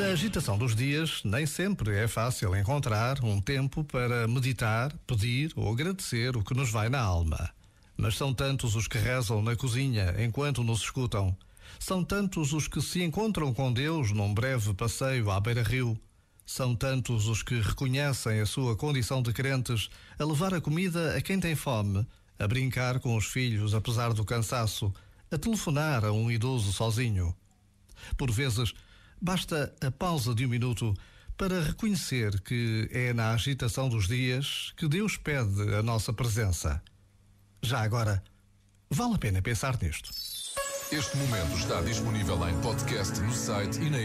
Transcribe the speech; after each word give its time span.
Na 0.00 0.06
agitação 0.06 0.56
dos 0.56 0.74
dias, 0.74 1.20
nem 1.24 1.44
sempre 1.44 1.94
é 1.94 2.08
fácil 2.08 2.56
encontrar 2.56 3.22
um 3.22 3.38
tempo 3.38 3.84
para 3.84 4.26
meditar, 4.26 4.96
pedir 5.06 5.52
ou 5.54 5.70
agradecer 5.70 6.38
o 6.38 6.42
que 6.42 6.54
nos 6.54 6.70
vai 6.70 6.88
na 6.88 6.98
alma. 6.98 7.50
Mas 7.98 8.16
são 8.16 8.32
tantos 8.32 8.74
os 8.74 8.88
que 8.88 8.96
rezam 8.96 9.42
na 9.42 9.54
cozinha 9.54 10.14
enquanto 10.18 10.64
nos 10.64 10.80
escutam. 10.80 11.36
São 11.78 12.02
tantos 12.02 12.54
os 12.54 12.66
que 12.66 12.80
se 12.80 13.02
encontram 13.02 13.52
com 13.52 13.70
Deus 13.70 14.10
num 14.10 14.32
breve 14.32 14.72
passeio 14.72 15.30
à 15.30 15.38
beira-rio. 15.38 16.00
São 16.46 16.74
tantos 16.74 17.26
os 17.26 17.42
que 17.42 17.60
reconhecem 17.60 18.40
a 18.40 18.46
sua 18.46 18.74
condição 18.74 19.20
de 19.20 19.34
crentes 19.34 19.90
a 20.18 20.24
levar 20.24 20.54
a 20.54 20.62
comida 20.62 21.14
a 21.14 21.20
quem 21.20 21.38
tem 21.38 21.54
fome, 21.54 22.06
a 22.38 22.48
brincar 22.48 23.00
com 23.00 23.18
os 23.18 23.26
filhos 23.26 23.74
apesar 23.74 24.14
do 24.14 24.24
cansaço, 24.24 24.90
a 25.30 25.36
telefonar 25.36 26.06
a 26.06 26.10
um 26.10 26.30
idoso 26.30 26.72
sozinho. 26.72 27.36
Por 28.16 28.30
vezes, 28.30 28.72
basta 29.20 29.74
a 29.80 29.90
pausa 29.90 30.34
de 30.34 30.46
um 30.46 30.48
minuto 30.48 30.94
para 31.36 31.62
reconhecer 31.62 32.40
que 32.40 32.88
é 32.92 33.12
na 33.12 33.32
agitação 33.32 33.88
dos 33.88 34.06
dias 34.06 34.72
que 34.76 34.88
Deus 34.88 35.16
pede 35.16 35.74
a 35.74 35.82
nossa 35.82 36.12
presença. 36.12 36.82
Já 37.62 37.80
agora, 37.80 38.22
vale 38.90 39.14
a 39.14 39.18
pena 39.18 39.42
pensar 39.42 39.78
nisto. 39.80 40.10
Este 40.92 41.16
momento 41.16 41.56
está 41.56 41.80
disponível 41.82 42.48
em 42.48 42.60
podcast 42.60 43.20
no 43.20 43.32
site 43.32 43.80
e 43.80 43.90
na. 43.90 44.00